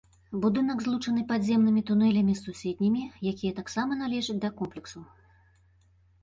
[0.43, 3.01] Будынак злучаны падземнымі тунэлямі з суседнімі,
[3.33, 4.99] якія таксама належаць да комплексу.